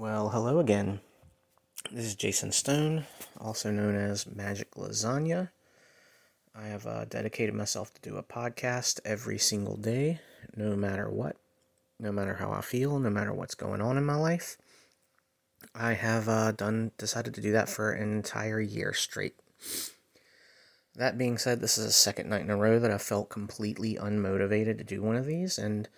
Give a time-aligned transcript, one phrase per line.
[0.00, 1.02] Well, hello again.
[1.92, 3.04] This is Jason Stone,
[3.38, 5.50] also known as Magic Lasagna.
[6.54, 10.20] I have uh, dedicated myself to do a podcast every single day,
[10.56, 11.36] no matter what,
[11.98, 14.56] no matter how I feel, no matter what's going on in my life.
[15.74, 19.34] I have uh, done decided to do that for an entire year straight.
[20.94, 23.96] That being said, this is the second night in a row that I felt completely
[23.96, 25.90] unmotivated to do one of these, and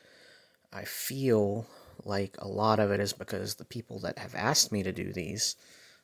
[0.72, 1.68] I feel
[2.04, 5.12] like a lot of it is because the people that have asked me to do
[5.12, 5.56] these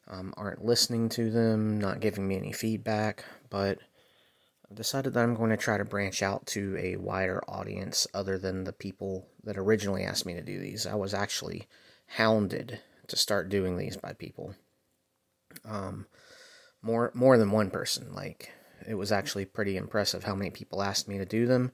[0.09, 3.79] um, aren't listening to them, not giving me any feedback, but
[4.71, 8.39] I've decided that I'm going to try to branch out to a wider audience other
[8.39, 10.87] than the people that originally asked me to do these.
[10.87, 11.67] I was actually
[12.07, 14.55] hounded to start doing these by people.
[15.65, 16.07] Um,
[16.83, 18.15] more more than one person.
[18.15, 18.51] Like
[18.87, 21.73] it was actually pretty impressive how many people asked me to do them,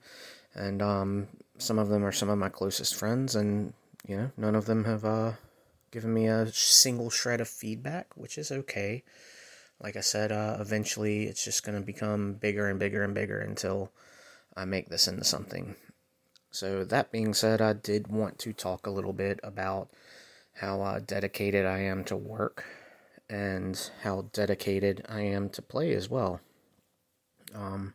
[0.53, 3.73] and um, some of them are some of my closest friends, and
[4.07, 5.33] you know, none of them have uh,
[5.91, 9.03] given me a single shred of feedback, which is okay.
[9.79, 13.39] Like I said, uh, eventually it's just going to become bigger and bigger and bigger
[13.39, 13.91] until
[14.55, 15.75] I make this into something.
[16.51, 19.89] So, that being said, I did want to talk a little bit about
[20.53, 22.63] how uh, dedicated I am to work
[23.29, 26.39] and how dedicated I am to play as well.
[27.53, 27.93] Um,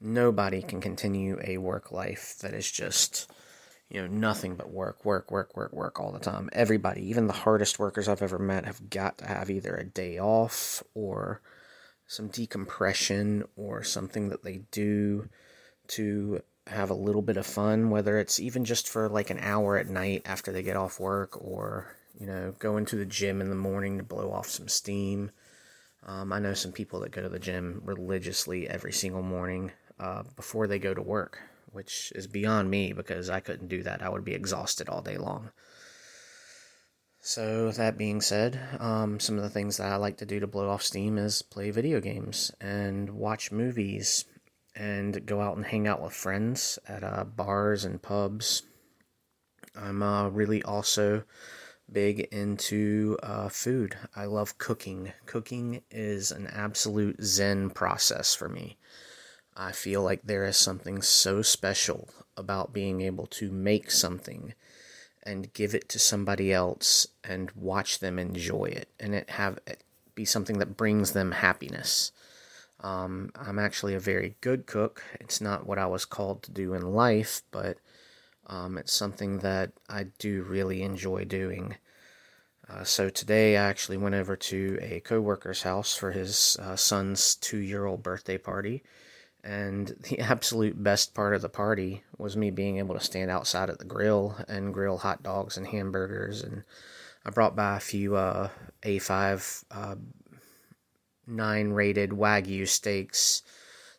[0.00, 3.30] nobody can continue a work life that is just
[3.90, 6.48] you know, nothing but work, work, work, work, work all the time.
[6.52, 10.18] Everybody, even the hardest workers I've ever met, have got to have either a day
[10.18, 11.42] off or
[12.06, 15.28] some decompression or something that they do
[15.88, 19.76] to have a little bit of fun, whether it's even just for like an hour
[19.76, 23.50] at night after they get off work or, you know, going to the gym in
[23.50, 25.32] the morning to blow off some steam.
[26.06, 30.22] Um, I know some people that go to the gym religiously every single morning uh,
[30.36, 31.40] before they go to work
[31.72, 34.02] which is beyond me because I couldn't do that.
[34.02, 35.50] I would be exhausted all day long.
[37.22, 40.46] So, that being said, um, some of the things that I like to do to
[40.46, 44.24] blow off steam is play video games and watch movies
[44.74, 48.62] and go out and hang out with friends at uh, bars and pubs.
[49.76, 51.24] I'm uh, really also
[51.92, 53.96] big into uh, food.
[54.14, 55.12] I love cooking.
[55.26, 58.78] Cooking is an absolute zen process for me.
[59.60, 64.54] I feel like there is something so special about being able to make something
[65.22, 69.84] and give it to somebody else and watch them enjoy it and it have it
[70.14, 72.10] be something that brings them happiness.
[72.80, 75.04] Um, I'm actually a very good cook.
[75.20, 77.76] It's not what I was called to do in life, but
[78.46, 81.76] um, it's something that I do really enjoy doing.
[82.66, 87.34] Uh, so today I actually went over to a coworker's house for his uh, son's
[87.34, 88.82] two-year-old birthday party
[89.42, 93.70] and the absolute best part of the party was me being able to stand outside
[93.70, 96.42] at the grill and grill hot dogs and hamburgers.
[96.42, 96.64] And
[97.24, 98.48] I brought by a few uh,
[98.82, 99.94] A5 uh,
[101.26, 103.42] 9 rated Wagyu steaks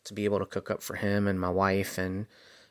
[0.03, 1.97] to be able to cook up for him and my wife.
[1.97, 2.25] And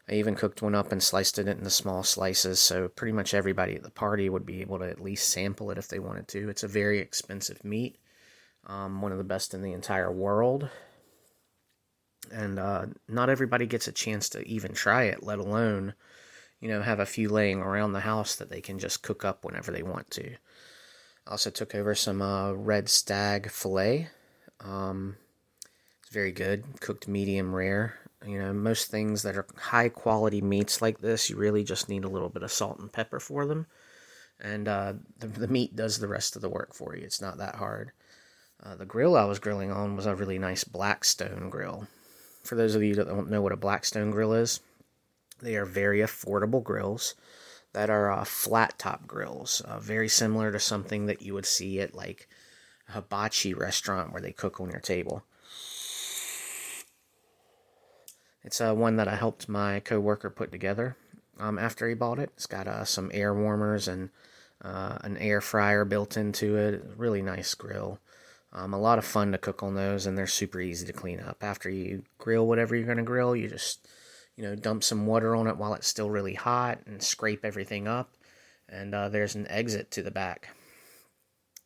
[0.09, 2.59] I even cooked one up and sliced it into small slices.
[2.59, 5.79] So pretty much everybody at the party would be able to at least sample it
[5.79, 6.49] if they wanted to.
[6.49, 7.99] It's a very expensive meat,
[8.67, 10.69] um, one of the best in the entire world
[12.31, 15.95] and uh, not everybody gets a chance to even try it, let alone,
[16.61, 19.45] you know, have a few laying around the house that they can just cook up
[19.45, 20.35] whenever they want to.
[21.27, 24.09] I also took over some uh, red stag fillet.
[24.61, 25.17] Um,
[26.03, 27.95] it's very good, cooked medium rare.
[28.27, 32.05] You know, most things that are high quality meats like this, you really just need
[32.05, 33.67] a little bit of salt and pepper for them.
[34.39, 37.05] And uh, the, the meat does the rest of the work for you.
[37.05, 37.93] It's not that hard.
[38.63, 41.87] Uh, the grill I was grilling on was a really nice Blackstone grill
[42.43, 44.61] for those of you that don't know what a Blackstone grill is,
[45.41, 47.15] they are very affordable grills
[47.73, 51.81] that are uh, flat top grills, uh, very similar to something that you would see
[51.81, 52.29] at like
[52.89, 55.23] a hibachi restaurant where they cook on your table.
[58.43, 60.97] It's uh, one that I helped my coworker put together
[61.39, 62.31] um, after he bought it.
[62.35, 64.11] It's got uh, some air warmers and
[64.63, 66.83] uh, an air fryer built into it.
[66.97, 68.01] Really nice grill.
[68.53, 71.21] Um, a lot of fun to cook on those, and they're super easy to clean
[71.21, 71.39] up.
[71.43, 73.87] After you grill whatever you're going to grill, you just,
[74.37, 77.87] you know, dump some water on it while it's still really hot and scrape everything
[77.87, 78.15] up.
[78.69, 80.49] And uh, there's an exit to the back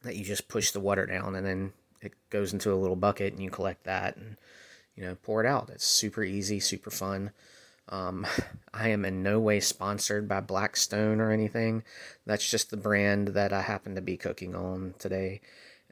[0.02, 1.72] that you just push the water down, and then
[2.02, 4.36] it goes into a little bucket, and you collect that and,
[4.94, 5.70] you know, pour it out.
[5.70, 7.30] It's super easy, super fun.
[7.88, 8.26] Um,
[8.74, 11.82] I am in no way sponsored by Blackstone or anything.
[12.26, 15.40] That's just the brand that I happen to be cooking on today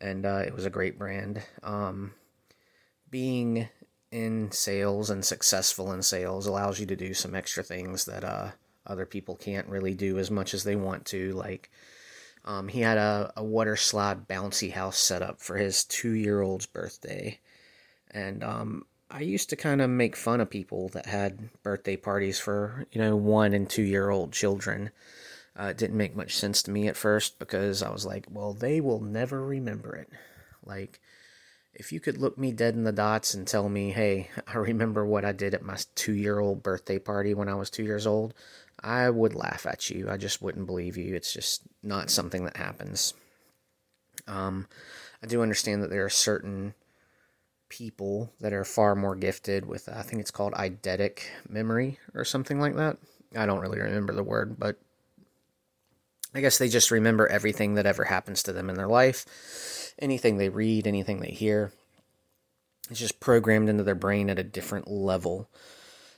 [0.02, 1.42] and uh, it was a great brand.
[1.62, 2.12] Um,
[3.08, 3.68] being
[4.10, 8.50] in sales and successful in sales allows you to do some extra things that uh,
[8.86, 11.70] other people can't really do as much as they want to, like
[12.44, 16.42] Um, he had a, a water slide bouncy house set up for his two year
[16.42, 17.38] old's birthday.
[18.10, 22.40] And um, I used to kind of make fun of people that had birthday parties
[22.40, 24.90] for, you know, one and two year old children.
[25.58, 28.54] Uh, it didn't make much sense to me at first because I was like, well,
[28.54, 30.08] they will never remember it.
[30.64, 31.00] Like,
[31.74, 35.04] if you could look me dead in the dots and tell me, hey, I remember
[35.04, 38.06] what I did at my two year old birthday party when I was two years
[38.06, 38.34] old,
[38.80, 40.08] I would laugh at you.
[40.10, 41.14] I just wouldn't believe you.
[41.14, 43.14] It's just not something that happens.
[44.26, 44.68] Um,
[45.22, 46.74] I do understand that there are certain
[47.68, 52.60] people that are far more gifted with, I think it's called eidetic memory or something
[52.60, 52.98] like that.
[53.34, 54.76] I don't really remember the word, but
[56.34, 60.36] I guess they just remember everything that ever happens to them in their life, anything
[60.36, 61.72] they read, anything they hear.
[62.90, 65.48] It's just programmed into their brain at a different level.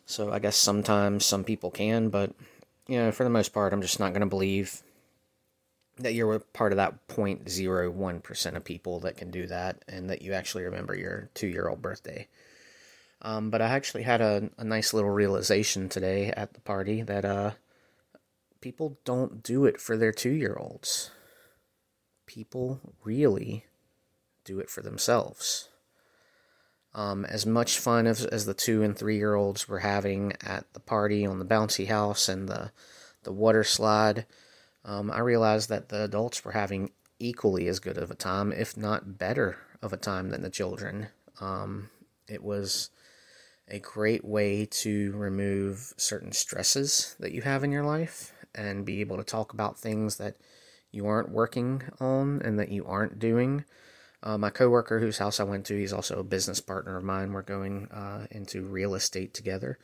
[0.07, 2.33] So I guess sometimes some people can, but
[2.87, 4.83] you know, for the most part, I'm just not going to believe
[5.99, 10.33] that you're part of that 0.01% of people that can do that and that you
[10.33, 12.29] actually remember your two year old birthday.
[13.23, 17.25] Um, but I actually had a, a nice little realization today at the party that
[17.25, 17.53] uh,
[18.65, 21.11] people don't do it for their two year olds.
[22.25, 23.67] People really
[24.43, 25.69] do it for themselves.
[26.95, 30.65] Um, as much fun as, as the two and three year olds were having at
[30.73, 32.73] the party on the bouncy house and the,
[33.25, 34.25] the water slide,
[34.83, 38.79] um, I realized that the adults were having equally as good of a time, if
[38.79, 41.09] not better of a time than the children.
[41.39, 41.91] Um,
[42.29, 42.89] it was
[43.69, 49.01] a great way to remove certain stresses that you have in your life and be
[49.01, 50.37] able to talk about things that
[50.91, 53.65] you aren't working on and that you aren't doing.
[54.23, 57.33] Uh, my coworker, whose house I went to, he's also a business partner of mine.
[57.33, 59.79] We're going uh, into real estate together,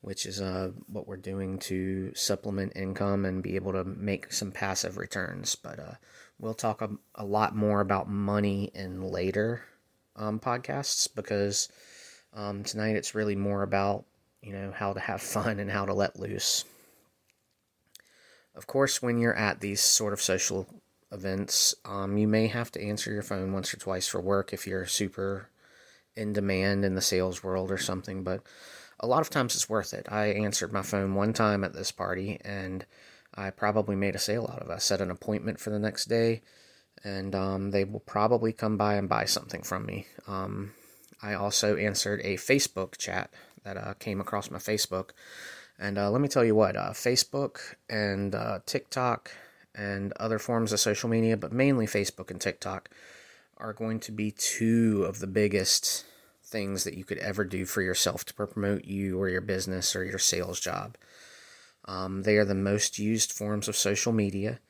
[0.00, 4.52] which is uh, what we're doing to supplement income and be able to make some
[4.52, 5.56] passive returns.
[5.56, 5.94] But uh,
[6.38, 9.62] we'll talk a, a, lot more about money in later
[10.14, 11.68] um, podcasts because
[12.32, 14.04] um, tonight it's really more about
[14.40, 16.64] you know how to have fun and how to let loose.
[18.60, 20.66] Of course, when you're at these sort of social
[21.10, 24.66] events, um, you may have to answer your phone once or twice for work if
[24.66, 25.48] you're super
[26.14, 28.42] in demand in the sales world or something, but
[29.00, 30.04] a lot of times it's worth it.
[30.12, 32.84] I answered my phone one time at this party and
[33.34, 34.74] I probably made a sale out of it.
[34.74, 36.42] I set an appointment for the next day
[37.02, 40.06] and um, they will probably come by and buy something from me.
[40.28, 40.74] Um,
[41.22, 43.30] I also answered a Facebook chat
[43.64, 45.12] that uh, came across my Facebook
[45.80, 49.30] and uh, let me tell you what, uh, Facebook and uh, TikTok
[49.74, 52.90] and other forms of social media, but mainly Facebook and TikTok,
[53.56, 56.04] are going to be two of the biggest
[56.44, 60.04] things that you could ever do for yourself to promote you or your business or
[60.04, 60.96] your sales job.
[61.86, 64.60] Um, they are the most used forms of social media.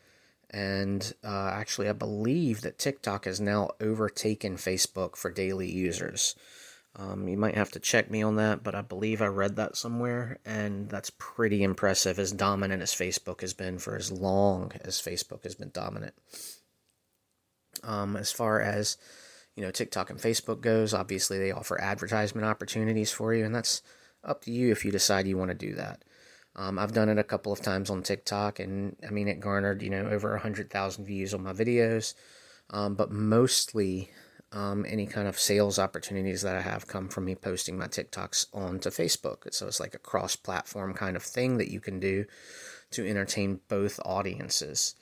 [0.51, 6.35] And uh, actually, I believe that TikTok has now overtaken Facebook for daily users.
[6.97, 9.77] Um, you might have to check me on that, but I believe I read that
[9.77, 15.01] somewhere, and that's pretty impressive as dominant as Facebook has been for as long as
[15.01, 16.15] Facebook has been dominant.
[17.85, 18.97] Um, as far as
[19.57, 23.83] you know, TikTok and Facebook goes, obviously they offer advertisement opportunities for you, and that's
[24.25, 26.05] up to you if you decide you want to do that.
[26.57, 29.83] Um, I've done it a couple of times on TikTok, and I mean, it garnered
[29.83, 32.15] you know over hundred thousand views on my videos,
[32.71, 34.11] um, but mostly
[34.53, 38.47] um, any kind of sales opportunities that I have come from me posting my TikToks
[38.53, 39.53] onto Facebook.
[39.55, 42.25] So it's like a cross platform kind of thing that you can do
[42.93, 44.95] to entertain both audiences.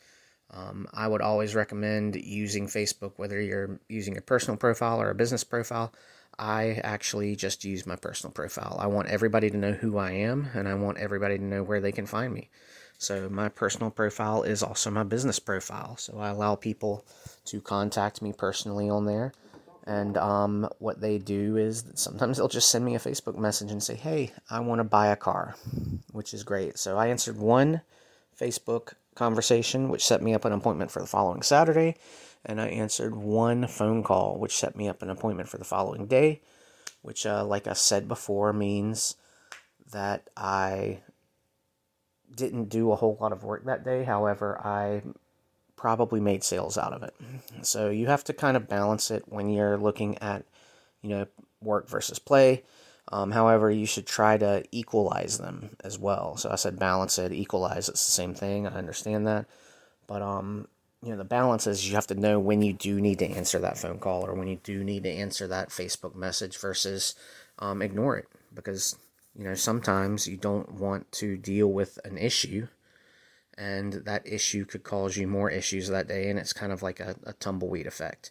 [0.50, 5.14] Um, I would always recommend using Facebook, whether you're using a personal profile or a
[5.14, 5.92] business profile.
[6.38, 8.76] I actually just use my personal profile.
[8.78, 11.80] I want everybody to know who I am and I want everybody to know where
[11.80, 12.50] they can find me.
[12.98, 15.96] So, my personal profile is also my business profile.
[15.96, 17.04] So, I allow people
[17.46, 19.32] to contact me personally on there.
[19.86, 23.82] And um, what they do is sometimes they'll just send me a Facebook message and
[23.82, 25.54] say, Hey, I want to buy a car,
[26.10, 26.76] which is great.
[26.76, 27.82] So, I answered one
[28.38, 31.96] Facebook conversation, which set me up an appointment for the following Saturday.
[32.44, 36.06] And I answered one phone call, which set me up an appointment for the following
[36.06, 36.40] day,
[37.02, 39.14] which, uh, like I said before, means
[39.92, 41.00] that I
[42.34, 44.04] didn't do a whole lot of work that day.
[44.04, 45.02] However, I
[45.76, 47.14] probably made sales out of it.
[47.62, 50.44] So you have to kind of balance it when you're looking at,
[51.02, 51.26] you know,
[51.62, 52.64] work versus play.
[53.10, 56.36] Um, however, you should try to equalize them as well.
[56.36, 57.88] So I said balance it, equalize.
[57.88, 58.66] It's the same thing.
[58.66, 59.46] I understand that,
[60.06, 60.68] but um,
[61.02, 63.58] you know, the balance is you have to know when you do need to answer
[63.60, 67.14] that phone call or when you do need to answer that Facebook message versus
[67.60, 68.96] um, ignore it because
[69.38, 72.66] you know, sometimes you don't want to deal with an issue
[73.58, 77.00] and that issue could cause you more issues that day, and it's kind of like
[77.00, 78.30] a, a tumbleweed effect.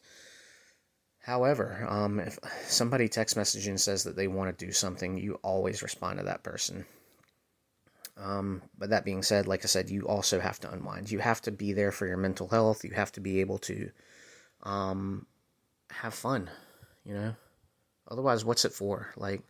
[1.20, 5.38] However, um, if somebody text message and says that they want to do something, you
[5.44, 6.86] always respond to that person.
[8.16, 11.12] Um, but that being said, like I said, you also have to unwind.
[11.12, 12.86] You have to be there for your mental health.
[12.86, 13.92] You have to be able to
[14.64, 15.28] um,
[15.92, 16.50] have fun,
[17.04, 17.36] you know?
[18.10, 19.12] Otherwise, what's it for?
[19.18, 19.42] Like,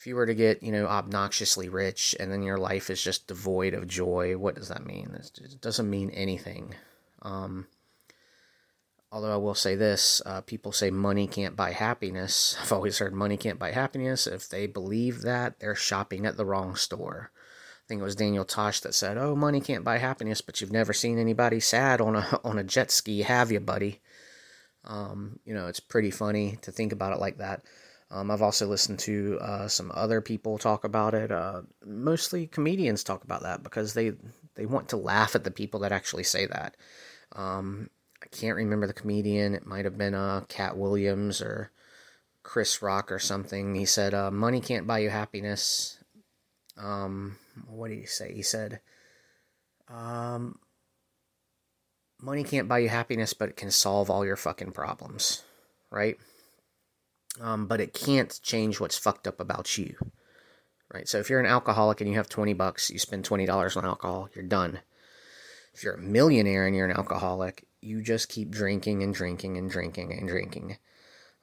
[0.00, 3.26] if you were to get, you know, obnoxiously rich and then your life is just
[3.26, 5.14] devoid of joy, what does that mean?
[5.14, 6.74] It doesn't mean anything.
[7.20, 7.66] Um,
[9.12, 12.56] although I will say this uh, people say money can't buy happiness.
[12.62, 14.26] I've always heard money can't buy happiness.
[14.26, 17.30] If they believe that, they're shopping at the wrong store.
[17.34, 20.72] I think it was Daniel Tosh that said, "Oh, money can't buy happiness, but you've
[20.72, 24.00] never seen anybody sad on a on a jet ski, have you, buddy?"
[24.84, 27.62] Um, you know, it's pretty funny to think about it like that.
[28.10, 31.30] Um, I've also listened to uh, some other people talk about it.
[31.30, 34.12] Uh, mostly comedians talk about that because they
[34.56, 36.76] they want to laugh at the people that actually say that.
[37.36, 37.88] Um,
[38.22, 39.54] I can't remember the comedian.
[39.54, 41.70] It might have been uh, Katt Williams or
[42.42, 43.76] Chris Rock or something.
[43.76, 45.98] He said, uh, "Money can't buy you happiness."
[46.76, 47.36] Um,
[47.68, 48.34] what did he say?
[48.34, 48.80] He said,
[49.88, 50.58] um,
[52.20, 55.44] "Money can't buy you happiness, but it can solve all your fucking problems."
[55.92, 56.18] Right?
[57.40, 59.96] Um, but it can't change what's fucked up about you.
[60.92, 61.08] Right?
[61.08, 64.28] So if you're an alcoholic and you have 20 bucks, you spend $20 on alcohol,
[64.34, 64.80] you're done.
[65.72, 69.70] If you're a millionaire and you're an alcoholic, you just keep drinking and drinking and
[69.70, 70.78] drinking and drinking.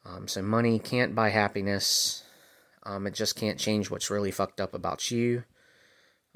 [0.05, 2.23] Um, so money can't buy happiness.
[2.83, 5.43] Um, it just can't change what's really fucked up about you.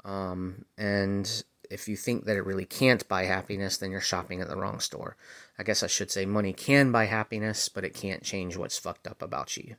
[0.04, 4.48] Um, and if you think that it really can't buy happiness, then you're shopping at
[4.48, 5.16] the wrong store.
[5.58, 9.06] I guess I should say money can buy happiness, but it can't change what's fucked
[9.06, 9.76] up about you.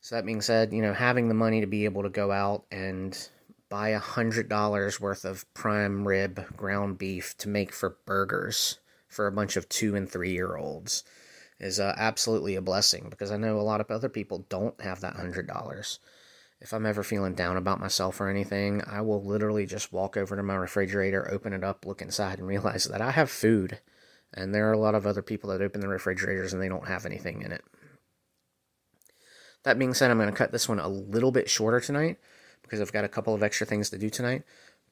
[0.00, 2.64] So that being said, you know, having the money to be able to go out
[2.70, 3.16] and
[3.68, 9.26] buy a hundred dollars worth of prime rib ground beef to make for burgers for
[9.26, 11.04] a bunch of two and three year olds
[11.60, 15.00] is uh, absolutely a blessing because I know a lot of other people don't have
[15.00, 15.98] that hundred dollars.
[16.60, 20.34] If I'm ever feeling down about myself or anything, I will literally just walk over
[20.34, 23.80] to my refrigerator, open it up, look inside, and realize that I have food.
[24.34, 26.88] And there are a lot of other people that open their refrigerators and they don't
[26.88, 27.62] have anything in it.
[29.62, 32.18] That being said, I'm going to cut this one a little bit shorter tonight
[32.62, 34.42] because I've got a couple of extra things to do tonight.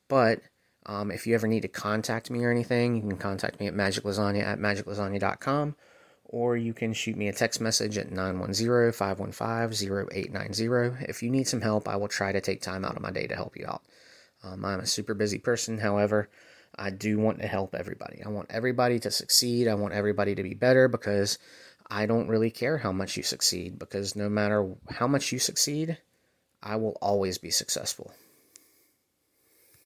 [0.08, 0.40] But
[0.86, 3.74] um, if you ever need to contact me or anything, you can contact me at
[3.74, 5.74] magiclasagna at magiclasagna.com
[6.28, 11.08] or you can shoot me a text message at 910-515-0890.
[11.08, 13.26] If you need some help, I will try to take time out of my day
[13.26, 13.82] to help you out.
[14.42, 16.28] Um, I'm a super busy person, however,
[16.78, 18.22] I do want to help everybody.
[18.24, 19.68] I want everybody to succeed.
[19.68, 21.38] I want everybody to be better because
[21.88, 25.98] I don't really care how much you succeed because no matter how much you succeed,
[26.62, 28.12] I will always be successful.